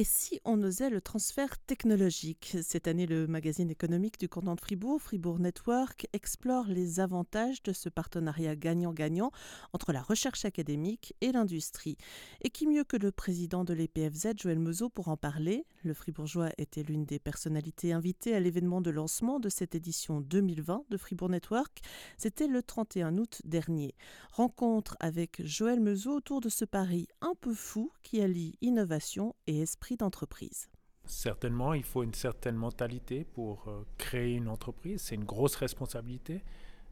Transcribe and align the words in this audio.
Et 0.00 0.04
si 0.04 0.40
on 0.44 0.62
osait 0.62 0.90
le 0.90 1.00
transfert 1.00 1.58
technologique? 1.58 2.56
Cette 2.62 2.86
année, 2.86 3.04
le 3.04 3.26
magazine 3.26 3.68
économique 3.68 4.16
du 4.20 4.28
canton 4.28 4.54
de 4.54 4.60
Fribourg, 4.60 5.02
Fribourg 5.02 5.40
Network, 5.40 6.06
explore 6.12 6.68
les 6.68 7.00
avantages 7.00 7.64
de 7.64 7.72
ce 7.72 7.88
partenariat 7.88 8.54
gagnant-gagnant 8.54 9.32
entre 9.72 9.92
la 9.92 10.00
recherche 10.00 10.44
académique 10.44 11.16
et 11.20 11.32
l'industrie. 11.32 11.96
Et 12.42 12.50
qui 12.50 12.68
mieux 12.68 12.84
que 12.84 12.96
le 12.96 13.10
président 13.10 13.64
de 13.64 13.74
l'EPFZ, 13.74 14.34
Joël 14.36 14.60
Meuseau, 14.60 14.88
pour 14.88 15.08
en 15.08 15.16
parler? 15.16 15.66
Le 15.84 15.94
Fribourgeois 15.94 16.50
était 16.58 16.82
l'une 16.82 17.04
des 17.04 17.18
personnalités 17.18 17.92
invitées 17.92 18.34
à 18.34 18.40
l'événement 18.40 18.80
de 18.80 18.90
lancement 18.90 19.38
de 19.38 19.48
cette 19.48 19.74
édition 19.74 20.20
2020 20.20 20.84
de 20.90 20.96
Fribourg 20.96 21.28
Network. 21.28 21.80
C'était 22.16 22.48
le 22.48 22.62
31 22.62 23.16
août 23.18 23.40
dernier. 23.44 23.94
Rencontre 24.32 24.96
avec 24.98 25.40
Joël 25.44 25.80
Meuseau 25.80 26.16
autour 26.16 26.40
de 26.40 26.48
ce 26.48 26.64
pari 26.64 27.06
un 27.20 27.34
peu 27.40 27.54
fou 27.54 27.92
qui 28.02 28.20
allie 28.20 28.56
innovation 28.60 29.34
et 29.46 29.60
esprit 29.60 29.96
d'entreprise 29.96 30.68
Certainement, 31.04 31.72
il 31.72 31.84
faut 31.84 32.02
une 32.02 32.12
certaine 32.12 32.56
mentalité 32.56 33.24
pour 33.24 33.68
euh, 33.68 33.82
créer 33.96 34.34
une 34.34 34.48
entreprise. 34.48 35.00
C'est 35.00 35.14
une 35.14 35.24
grosse 35.24 35.56
responsabilité. 35.56 36.42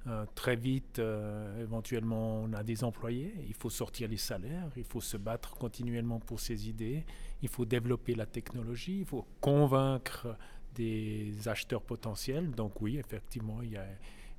Euh, 0.07 0.25
très 0.37 0.55
vite, 0.55 1.01
euh, 1.01 1.63
éventuellement, 1.63 2.43
on 2.43 2.53
a 2.53 2.63
des 2.63 2.85
employés. 2.85 3.35
Il 3.49 3.55
faut 3.55 3.71
sortir 3.71 4.09
les 4.09 4.17
salaires. 4.17 4.71
Il 4.77 4.85
faut 4.85 5.01
se 5.01 5.17
battre 5.17 5.57
continuellement 5.57 6.21
pour 6.21 6.39
ses 6.39 6.69
idées. 6.69 7.05
Il 7.43 7.49
faut 7.49 7.65
développer 7.65 8.15
la 8.15 8.27
technologie. 8.27 9.01
Il 9.01 9.05
faut 9.05 9.27
convaincre 9.41 10.37
des 10.75 11.49
acheteurs 11.49 11.83
potentiels. 11.83 12.51
Donc 12.51 12.81
oui, 12.81 12.99
effectivement, 12.99 13.63
il 13.63 13.73
y 13.73 13.77
a, 13.77 13.87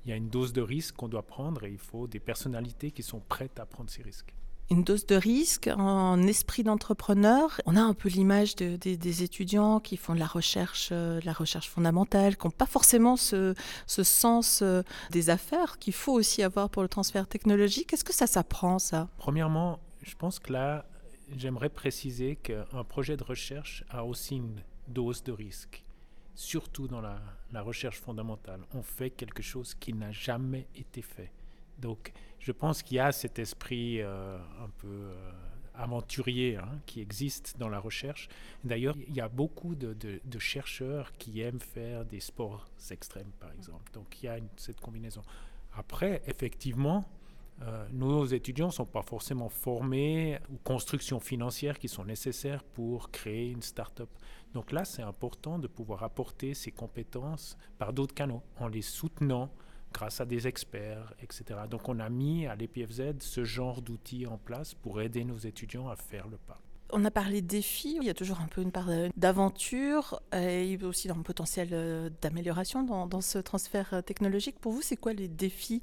il 0.06 0.10
y 0.10 0.14
a 0.14 0.16
une 0.16 0.30
dose 0.30 0.54
de 0.54 0.62
risque 0.62 0.96
qu'on 0.96 1.10
doit 1.10 1.28
prendre 1.28 1.66
et 1.66 1.72
il 1.72 1.78
faut 1.78 2.08
des 2.08 2.20
personnalités 2.20 2.92
qui 2.92 3.04
sont 3.04 3.20
prêtes 3.20 3.60
à 3.60 3.66
prendre 3.66 3.90
ces 3.90 4.04
risques 4.04 4.34
une 4.70 4.84
dose 4.84 5.06
de 5.06 5.16
risque, 5.16 5.68
un 5.68 6.22
esprit 6.24 6.64
d'entrepreneur. 6.64 7.62
On 7.66 7.76
a 7.76 7.82
un 7.82 7.94
peu 7.94 8.10
l'image 8.10 8.56
des 8.56 9.24
étudiants 9.24 9.80
qui 9.80 9.98
font 9.98 10.14
de 10.14 10.20
la 10.20 10.28
recherche, 10.28 10.90
euh, 10.92 11.22
la 11.24 11.34
recherche 11.34 11.70
fondamentale, 11.70 12.36
qui 12.38 12.46
n'ont 12.46 12.52
pas 12.52 12.66
forcément 12.66 13.16
ce, 13.16 13.54
sens 13.88 14.62
euh, 14.62 14.84
des 15.12 15.30
affaires 15.30 15.80
qu'il 15.80 15.94
faut 15.94 16.14
aussi 16.14 16.44
avoir 16.44 16.70
pour 16.70 16.82
le 16.82 16.90
transfert 16.90 17.28
technologique. 17.28 17.94
Est-ce 17.94 18.04
que 18.04 18.14
ça 18.14 18.28
s'apprend, 18.28 18.80
ça? 18.80 19.08
Premièrement, 19.18 19.80
je 20.02 20.16
pense 20.16 20.40
que 20.40 20.52
là, 20.52 20.86
j'aimerais 21.36 21.70
préciser 21.70 22.36
qu'un 22.36 22.84
projet 22.88 23.16
de 23.16 23.24
recherche 23.24 23.86
a 23.90 24.04
aussi 24.04 24.36
une 24.36 24.62
dose 24.88 25.24
de 25.24 25.32
risque, 25.32 25.86
surtout 26.36 26.88
dans 26.88 27.02
la 27.02 27.62
recherche 27.62 28.00
fondamentale. 28.00 28.62
On 28.74 28.84
fait 28.84 29.12
quelque 29.12 29.44
chose 29.44 29.74
qui 29.76 29.94
n'a 29.94 30.12
jamais 30.12 30.68
été 30.76 31.02
fait. 31.02 31.32
Donc, 31.80 32.12
je 32.40 32.52
pense 32.52 32.84
qu'il 32.84 32.98
y 32.98 33.00
a 33.00 33.12
cet 33.12 33.40
esprit 33.40 34.02
euh, 34.02 34.38
un 34.64 34.70
peu 34.78 34.88
euh, 34.88 35.32
aventurier 35.76 36.58
hein, 36.58 36.80
qui 36.86 37.02
existe 37.02 37.58
dans 37.58 37.70
la 37.70 37.80
recherche. 37.80 38.30
D'ailleurs, 38.64 38.96
il 39.08 39.14
y 39.14 39.22
a 39.22 39.30
beaucoup 39.30 39.76
de, 39.76 40.20
chercheurs 40.40 41.12
qui 41.14 41.42
aiment 41.42 41.60
faire 41.60 42.06
des 42.06 42.20
sports 42.20 42.68
extrêmes, 42.92 43.32
par 43.40 43.52
exemple. 43.52 43.92
Donc, 43.94 44.22
il 44.22 44.26
y 44.26 44.30
a 44.30 44.38
cette 44.56 44.80
combinaison. 44.80 45.22
Après, 45.76 46.22
effectivement, 46.28 47.06
euh, 47.64 47.88
nos 47.92 48.26
étudiants 48.26 48.68
ne 48.68 48.72
sont 48.72 48.86
pas 48.86 49.02
forcément 49.02 49.50
formés 49.50 50.40
aux 50.54 50.58
constructions 50.58 51.20
financières 51.20 51.80
qui 51.80 51.88
sont 51.88 52.06
nécessaires 52.06 52.64
pour 52.64 53.10
créer 53.10 53.50
une 53.50 53.64
start-up. 53.64 54.10
Donc 54.54 54.72
là, 54.72 54.86
c'est 54.86 55.02
important 55.02 55.58
de 55.58 55.68
pouvoir 55.68 56.04
apporter 56.04 56.54
ces 56.54 56.72
compétences 56.72 57.58
par 57.78 57.94
d'autres 57.94 58.14
canaux, 58.14 58.44
en 58.60 58.68
les 58.68 58.84
soutenant 58.84 59.52
grâce 59.94 60.22
à 60.22 60.26
des 60.26 60.48
experts, 60.48 61.14
etc. 61.22 61.62
Donc 61.70 61.90
on 61.90 62.00
a 62.00 62.10
mis 62.10 62.46
à 62.48 62.56
l'EPFZ 62.56 63.20
ce 63.20 63.44
genre 63.44 63.82
d'outils 63.82 64.28
en 64.28 64.38
place 64.38 64.74
pour 64.74 65.02
aider 65.02 65.24
nos 65.24 65.38
étudiants 65.38 65.90
à 65.90 65.96
faire 65.96 66.28
le 66.28 66.38
pas. 66.38 66.62
On 66.94 67.04
a 67.04 67.12
parlé 67.12 67.42
de 67.42 67.48
défis, 67.48 67.98
il 68.00 68.06
y 68.06 68.10
a 68.10 68.14
toujours 68.14 68.40
un 68.40 68.48
peu 68.48 68.62
une 68.62 68.72
part 68.72 68.90
d'aventure 69.18 70.22
et 70.32 70.80
aussi 70.84 71.10
un 71.10 71.22
potentiel 71.22 71.70
euh, 71.74 72.10
d'amélioration 72.22 72.84
dans, 72.84 73.20
ce 73.20 73.40
transfert 73.40 73.94
euh, 73.94 74.02
technologique. 74.02 74.58
Pour 74.60 74.72
vous, 74.72 74.82
c'est 74.82 74.96
quoi 74.96 75.12
les 75.12 75.28
défis 75.28 75.82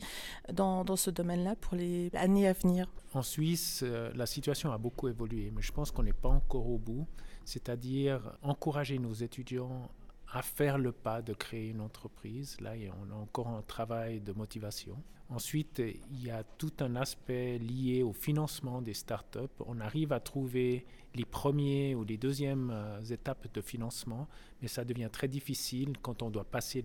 dans, 0.50 0.82
dans 0.82 0.96
ce 0.96 1.10
domaine-là 1.10 1.56
pour 1.56 1.74
les 1.74 2.08
années 2.14 2.48
à 2.48 2.54
venir? 2.54 2.88
En 3.12 3.20
Suisse, 3.20 3.82
euh, 3.82 4.12
la 4.14 4.24
situation 4.24 4.72
a 4.72 4.78
beaucoup 4.78 5.08
évolué, 5.08 5.52
mais 5.54 5.60
je 5.60 5.72
pense 5.72 5.90
qu'on 5.90 6.04
n'est 6.04 6.14
pas 6.14 6.30
encore 6.30 6.70
au 6.70 6.78
bout. 6.78 7.06
C'est-à-dire 7.44 8.38
encourager 8.40 8.98
nos 8.98 9.12
étudiants 9.12 9.90
à 10.34 10.42
faire 10.42 10.78
le 10.78 10.90
pas 10.90 11.22
de 11.22 11.32
créer 11.32 11.68
une 11.68 11.80
entreprise. 11.80 12.60
Là, 12.60 12.72
on 13.00 13.12
a 13.12 13.14
encore 13.14 13.46
un 13.46 13.62
travail 13.62 14.20
de 14.20 14.32
motivation. 14.32 15.00
Ensuite, 15.30 15.78
il 15.78 16.24
y 16.24 16.28
a 16.28 16.42
tout 16.42 16.72
un 16.80 16.96
aspect 16.96 17.58
lié 17.58 18.02
au 18.02 18.12
financement 18.12 18.82
des 18.82 18.94
startups. 18.94 19.38
On 19.64 19.80
arrive 19.80 20.12
à 20.12 20.18
trouver 20.18 20.84
les 21.14 21.24
premiers 21.24 21.94
ou 21.94 22.02
les 22.02 22.16
deuxièmes 22.16 22.72
euh, 22.74 23.00
étapes 23.00 23.46
de 23.54 23.60
financement, 23.60 24.26
mais 24.60 24.66
ça 24.66 24.84
devient 24.84 25.08
très 25.10 25.28
difficile 25.28 25.92
quand 26.02 26.20
on 26.20 26.30
doit 26.30 26.44
passer 26.44 26.82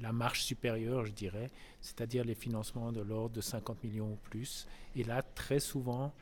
la 0.00 0.12
marche 0.12 0.44
supérieure, 0.44 1.04
je 1.04 1.12
dirais, 1.12 1.50
c'est-à-dire 1.82 2.24
les 2.24 2.34
financements 2.34 2.92
de 2.92 3.02
l'ordre 3.02 3.34
de 3.34 3.42
50 3.42 3.84
millions 3.84 4.12
ou 4.12 4.18
plus. 4.30 4.66
Et 4.94 5.04
là, 5.04 5.20
très 5.22 5.60
souvent, 5.60 6.14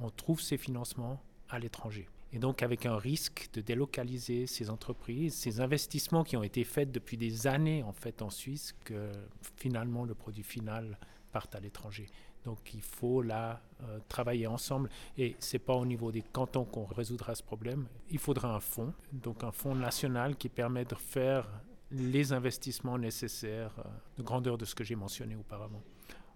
on 0.00 0.08
trouve 0.08 0.40
ces 0.40 0.56
financements 0.56 1.22
à 1.50 1.58
l'étranger 1.58 2.08
et 2.32 2.38
donc 2.38 2.62
avec 2.62 2.86
un 2.86 2.96
risque 2.96 3.48
de 3.52 3.60
délocaliser 3.60 4.46
ces 4.46 4.70
entreprises, 4.70 5.34
ces 5.34 5.60
investissements 5.60 6.24
qui 6.24 6.36
ont 6.36 6.42
été 6.42 6.64
faits 6.64 6.90
depuis 6.90 7.16
des 7.16 7.46
années 7.46 7.82
en 7.82 7.92
fait 7.92 8.22
en 8.22 8.30
Suisse, 8.30 8.74
que 8.84 9.10
finalement 9.56 10.04
le 10.04 10.14
produit 10.14 10.42
final 10.42 10.98
parte 11.30 11.54
à 11.54 11.60
l'étranger. 11.60 12.08
Donc 12.44 12.74
il 12.74 12.82
faut 12.82 13.22
là 13.22 13.62
euh, 13.82 13.98
travailler 14.08 14.46
ensemble 14.46 14.90
et 15.16 15.36
c'est 15.38 15.58
pas 15.58 15.74
au 15.74 15.86
niveau 15.86 16.10
des 16.10 16.22
cantons 16.22 16.64
qu'on 16.64 16.84
résoudra 16.84 17.34
ce 17.34 17.42
problème. 17.42 17.86
Il 18.10 18.18
faudra 18.18 18.54
un 18.54 18.60
fonds, 18.60 18.92
donc 19.12 19.44
un 19.44 19.52
fonds 19.52 19.74
national 19.74 20.36
qui 20.36 20.48
permet 20.48 20.84
de 20.84 20.94
faire 20.94 21.48
les 21.90 22.32
investissements 22.32 22.98
nécessaires 22.98 23.74
euh, 23.78 23.88
de 24.16 24.22
grandeur 24.22 24.58
de 24.58 24.64
ce 24.64 24.74
que 24.74 24.82
j'ai 24.84 24.96
mentionné 24.96 25.36
auparavant. 25.36 25.82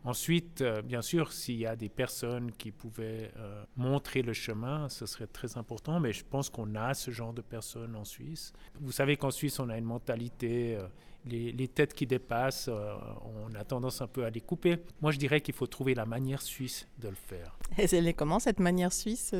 Ensuite, 0.06 0.62
euh, 0.62 0.82
bien 0.82 1.02
sûr, 1.02 1.32
s'il 1.32 1.56
y 1.56 1.66
a 1.66 1.74
des 1.74 1.88
personnes 1.88 2.52
qui 2.52 2.70
pouvaient 2.70 3.32
euh, 3.38 3.64
montrer 3.76 4.22
le 4.22 4.32
chemin, 4.32 4.88
ce 4.88 5.04
serait 5.04 5.26
très 5.26 5.58
important, 5.58 5.98
mais 5.98 6.12
je 6.12 6.24
pense 6.24 6.48
qu'on 6.48 6.76
a 6.76 6.94
ce 6.94 7.10
genre 7.10 7.32
de 7.32 7.42
personnes 7.42 7.96
en 7.96 8.04
Suisse. 8.04 8.52
Vous 8.80 8.92
savez 8.92 9.16
qu'en 9.16 9.32
Suisse, 9.32 9.58
on 9.58 9.68
a 9.68 9.76
une 9.76 9.84
mentalité, 9.84 10.78
euh, 11.26 11.52
les, 11.56 11.68
têtes 11.68 11.94
qui 11.94 12.06
dépassent, 12.06 12.68
on 12.68 13.54
a 13.54 13.64
tendance 13.64 14.00
un 14.00 14.06
peu 14.06 14.24
à 14.24 14.30
les 14.30 14.40
couper. 14.40 14.78
Moi, 15.00 15.12
je 15.12 15.18
dirais 15.18 15.40
qu'il 15.40 15.54
faut 15.54 15.66
trouver 15.66 15.94
la 15.94 16.06
manière 16.06 16.42
suisse 16.42 16.86
de 16.98 17.08
le 17.08 17.14
faire. 17.14 17.56
Et 17.78 17.94
elle 17.94 18.08
est 18.08 18.14
comment, 18.14 18.38
cette 18.38 18.60
manière 18.60 18.92
suisse, 18.92 19.34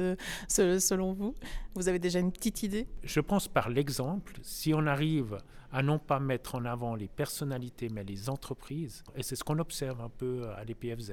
selon 0.48 1.12
vous? 1.12 1.34
Vous 1.74 1.88
avez 1.88 1.98
déjà 1.98 2.18
une 2.18 2.32
petite 2.32 2.62
idée? 2.62 2.86
Je 3.02 3.20
pense 3.20 3.48
par 3.48 3.68
l'exemple. 3.68 4.34
Si 4.42 4.74
on 4.74 4.86
arrive 4.86 5.38
à 5.72 5.82
non 5.82 5.98
pas 5.98 6.20
mettre 6.20 6.54
en 6.54 6.64
avant 6.64 6.94
les 6.94 7.08
personnalités, 7.08 7.88
mais 7.88 8.04
les 8.04 8.30
entreprises. 8.30 9.04
Et 9.14 9.22
c'est 9.22 9.36
ce 9.36 9.44
qu'on 9.44 9.58
observe 9.58 10.00
un 10.00 10.08
peu 10.08 10.48
à 10.56 10.64
l'EPFZ. 10.64 11.12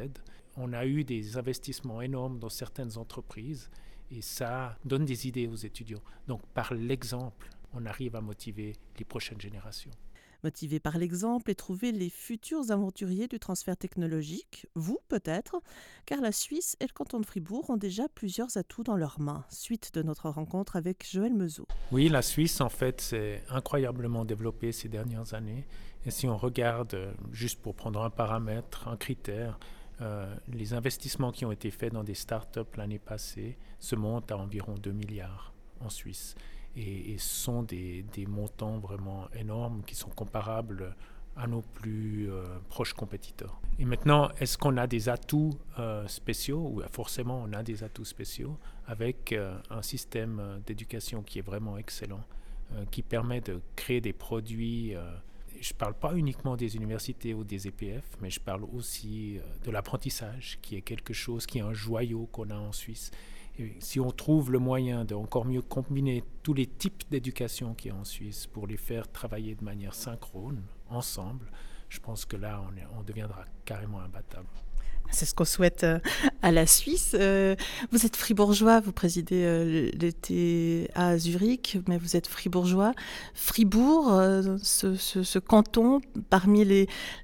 On 0.56 0.74
a 0.74 0.86
eu 0.86 1.04
des 1.04 1.38
investissements 1.38 2.02
énormes 2.02 2.40
dans 2.40 2.50
certaines 2.50 2.98
entreprises 2.98 3.70
et 4.12 4.22
ça 4.22 4.78
donne 4.86 5.06
des 5.06 5.28
idées 5.28 5.48
aux 5.48 5.56
étudiants. 5.56 6.04
Donc 6.28 6.46
par 6.54 6.74
l'exemple, 6.74 7.50
on 7.74 7.86
arrive 7.86 8.16
à 8.16 8.22
motiver 8.22 8.74
les 8.98 9.06
prochaines 9.06 9.42
générations 9.42 9.92
motivé 10.44 10.80
par 10.80 10.98
l'exemple 10.98 11.52
et 11.52 11.56
trouver 11.56 11.92
les 11.92 12.10
futurs 12.10 12.72
aventuriers 12.72 13.28
du 13.28 13.40
transfert 13.40 13.78
technologique, 13.78 14.68
vous 14.76 15.00
peut-être, 15.08 15.62
car 16.06 16.22
la 16.22 16.32
Suisse 16.32 16.76
et 16.80 16.86
le 16.86 16.94
canton 16.94 17.20
de 17.20 17.26
Fribourg 17.26 17.70
ont 17.70 17.78
déjà 17.78 18.08
plusieurs 18.10 18.58
atouts 18.58 18.84
dans 18.84 18.98
leurs 18.98 19.20
mains, 19.20 19.46
suite 19.50 19.94
de 19.94 20.02
notre 20.02 20.30
rencontre 20.30 20.76
avec 20.76 21.08
Joël 21.10 21.34
Meuseau. 21.34 21.68
Oui, 21.92 22.10
la 22.10 22.22
Suisse, 22.22 22.62
en 22.62 22.70
fait, 22.70 23.02
s'est 23.02 23.44
incroyablement 23.50 24.26
développée 24.26 24.72
ces 24.72 24.90
dernières 24.90 25.34
années. 25.34 25.66
Et 26.06 26.12
si 26.12 26.28
on 26.28 26.38
regarde, 26.38 26.94
euh, 26.96 27.14
juste 27.32 27.62
pour 27.62 27.76
prendre 27.76 28.02
un 28.04 28.10
paramètre, 28.10 28.88
un 28.88 28.98
critère, 28.98 29.58
euh, 30.02 30.34
les 30.52 30.74
investissements 30.74 31.32
qui 31.32 31.46
ont 31.46 31.52
été 31.52 31.72
faits 31.72 31.94
dans 31.94 32.04
des 32.04 32.16
startups 32.16 32.60
l'année 32.76 33.00
passée 33.00 33.58
se 33.80 33.96
montent 33.96 34.32
à 34.32 34.38
environ 34.38 34.74
2 34.74 34.92
milliards 34.92 35.54
en 35.80 35.90
Suisse 35.90 36.36
et, 36.76 37.16
sont 37.18 37.64
des, 37.64 38.06
montants 38.28 38.80
vraiment 38.80 39.28
énormes 39.36 39.84
qui 39.86 39.96
sont 39.96 40.10
comparables 40.10 40.96
à 41.36 41.48
nos 41.48 41.62
plus 41.62 42.32
euh, 42.32 42.44
proches 42.70 42.94
compétiteurs. 42.94 43.60
Et 43.80 43.86
maintenant, 43.86 44.30
est-ce 44.40 44.58
qu'on 44.58 44.78
a 44.78 44.86
des 44.86 45.10
atouts 45.10 45.58
euh, 45.80 46.08
spéciaux 46.08 46.70
Oui, 46.72 46.84
forcément, 46.92 47.44
on 47.44 47.54
a 47.54 47.64
des 47.64 47.84
atouts 47.84 48.06
spéciaux 48.06 48.58
avec 48.86 49.34
euh, 49.34 49.58
un 49.72 49.82
système 49.82 50.62
d'éducation 50.66 51.24
qui 51.24 51.40
est 51.40 51.44
vraiment 51.44 51.78
excellent, 51.78 52.24
qui 52.90 53.04
permet 53.04 53.40
de 53.40 53.62
créer 53.76 54.02
des 54.02 54.14
produits. 54.14 54.96
je 55.62 55.74
ne 55.74 55.78
parle 55.78 55.94
pas 55.94 56.16
uniquement 56.16 56.56
des 56.56 56.76
universités 56.76 57.36
ou 57.36 57.44
des 57.44 57.68
EPF, 57.68 58.04
mais 58.20 58.32
je 58.32 58.40
parle 58.40 58.64
aussi 58.64 59.40
de 59.64 59.70
l'apprentissage, 59.70 60.58
qui 60.64 60.76
est 60.76 60.82
quelque 60.82 61.14
chose, 61.14 61.46
qui 61.46 61.60
est 61.60 61.62
un 61.62 61.74
joyau 61.74 62.28
qu'on 62.32 62.50
a 62.50 62.56
en 62.56 62.72
Suisse 62.72 63.12
si 63.80 64.00
on 64.00 64.12
trouve 64.12 64.52
le 64.52 64.60
moyen 64.60 65.06
de 65.06 65.16
encore 65.16 65.46
mieux 65.46 65.62
combiner 65.62 66.24
tous 66.42 66.54
les 66.54 66.66
types 66.66 67.04
d'éducation 67.12 67.74
qu'il 67.74 67.92
y 67.92 67.94
a 67.94 67.98
en 67.98 68.04
Suisse 68.04 68.48
pour 68.48 68.68
les 68.68 68.78
faire 68.78 69.12
travailler 69.12 69.56
de 69.56 69.64
manière 69.64 69.94
synchrone, 69.94 70.64
ensemble, 70.90 71.52
je 71.90 72.00
pense 72.00 72.26
que 72.26 72.36
là, 72.36 72.62
on, 72.62 73.00
on 73.00 73.04
deviendra 73.04 73.46
carrément 73.66 74.00
imbattable. 74.00 74.48
C'est 75.12 75.26
ce 75.26 75.36
qu'on 75.36 75.46
souhaite 75.46 75.84
euh, 75.84 76.00
à 76.42 76.52
la 76.52 76.66
Suisse. 76.66 77.16
Euh, 77.18 77.56
vous 77.92 78.06
êtes 78.06 78.16
fribourgeois, 78.16 78.80
vous 78.80 78.92
présidez 78.92 79.44
euh, 79.44 79.92
l'été 79.94 80.90
à 80.96 81.18
Zurich, 81.18 81.78
mais 81.88 81.98
vous 81.98 82.16
êtes 82.16 82.28
fribourgeois. 82.28 82.94
Fribourg, 83.34 84.12
ce, 84.62 85.40
canton, 85.40 86.02
parmi 86.30 86.66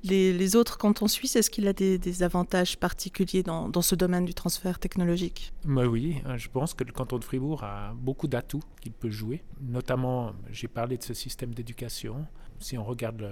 les, 0.03 0.55
autres 0.55 0.77
cantons 0.77 1.07
suisses, 1.07 1.35
est-ce 1.35 1.49
qu'il 1.49 1.67
a 1.67 1.73
des, 1.73 2.23
avantages 2.23 2.77
particuliers 2.77 3.43
dans, 3.43 3.69
dans, 3.69 3.81
ce 3.81 3.95
domaine 3.95 4.25
du 4.25 4.33
transfert 4.33 4.77
technologique? 4.77 5.51
Oui, 5.65 6.21
je 6.35 6.47
pense 6.49 6.73
que 6.73 6.83
le 6.83 6.91
canton 6.91 7.17
de 7.17 7.23
Fribourg 7.23 7.63
a 7.63 7.93
beaucoup 7.95 8.27
d'atouts 8.27 8.63
qu'il 8.81 8.91
peut 8.91 9.09
jouer. 9.09 9.41
Notamment, 9.61 10.33
j'ai 10.51 10.67
parlé 10.67 10.97
de 10.97 11.03
ce 11.03 11.13
système 11.13 11.53
d'éducation. 11.53 12.25
Si 12.59 12.77
on 12.77 12.83
regarde 12.83 13.25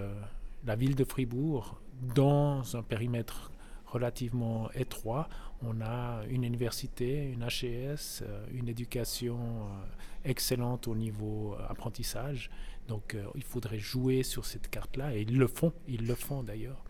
la 0.66 0.76
ville 0.76 0.96
de 0.96 1.04
Fribourg, 1.04 1.80
dans 2.16 2.76
un 2.76 2.84
périmètre 2.84 3.52
relativement 3.88 4.70
étroit. 4.74 5.30
On 5.64 5.82
a 5.82 6.24
une 6.30 6.44
université, 6.44 7.32
une 7.32 7.44
HES, 7.44 8.22
euh, 8.22 8.46
une 8.54 8.68
éducation 8.68 9.38
euh, 9.38 10.30
excellente 10.30 10.88
au 10.88 10.96
niveau 10.96 11.56
euh, 11.56 11.66
apprentissage. 11.68 12.50
Donc 12.88 13.18
il 13.36 13.44
faudrait 13.44 13.80
jouer 13.80 14.24
sur 14.24 14.46
cette 14.46 14.70
carte-là 14.70 15.14
et 15.14 15.24
ils 15.24 15.38
le 15.38 15.48
font, 15.48 15.74
ils 15.90 16.08
le 16.08 16.16
font 16.16 16.42
d'ailleurs. 16.42 16.82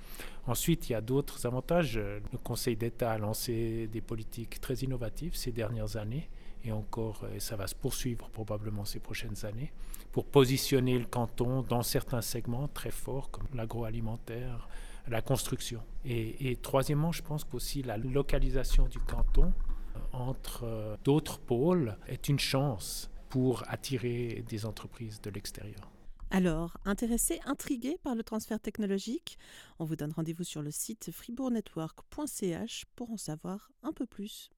Ensuite, 0.45 0.89
il 0.89 0.91
y 0.91 0.95
a 0.95 1.01
d'autres 1.01 1.47
avantages. 1.47 1.97
Le 1.97 2.37
Conseil 2.43 2.75
d'État 2.75 3.13
a 3.13 3.17
lancé 3.17 3.87
des 3.87 4.01
politiques 4.01 4.61
très 4.61 4.75
innovatives 4.75 5.35
ces 5.35 5.51
dernières 5.51 5.97
années 5.97 6.29
et 6.63 6.71
encore, 6.71 7.25
et 7.35 7.39
ça 7.39 7.55
va 7.55 7.65
se 7.65 7.73
poursuivre 7.73 8.29
probablement 8.29 8.85
ces 8.85 8.99
prochaines 8.99 9.43
années, 9.45 9.71
pour 10.11 10.25
positionner 10.25 10.99
le 10.99 11.05
canton 11.05 11.63
dans 11.63 11.81
certains 11.81 12.21
segments 12.21 12.67
très 12.67 12.91
forts 12.91 13.31
comme 13.31 13.47
l'agroalimentaire, 13.55 14.67
la 15.09 15.21
construction. 15.21 15.81
Et, 16.05 16.57
troisièmement, 16.61 17.11
je 17.11 17.21
pense 17.21 17.43
qu'aussi 17.43 17.83
la 17.83 17.97
localisation 17.97 18.87
du 18.87 18.99
canton 18.99 19.51
euh, 19.95 19.99
entre 20.13 20.63
euh, 20.63 20.95
d'autres 21.03 21.39
pôles 21.39 21.97
est 22.07 22.29
une 22.29 22.39
chance 22.39 23.09
pour 23.29 23.63
attirer 23.67 24.43
des 24.47 24.65
entreprises 24.65 25.21
de 25.21 25.29
l'extérieur. 25.29 25.91
Alors, 26.29 26.77
intéressé, 26.85 27.39
intrigué 27.45 27.97
par 28.03 28.15
le 28.15 28.23
transfert 28.23 28.59
technologique 28.59 29.37
On 29.79 29.85
vous 29.85 29.95
donne 29.95 30.11
rendez-vous 30.11 30.43
sur 30.43 30.61
le 30.61 30.71
site 30.71 31.11
fribourgnetwork.ch 31.11 32.85
pour 32.95 33.11
en 33.11 33.17
savoir 33.17 33.71
un 33.83 33.93
peu 33.93 34.05
plus. 34.05 34.49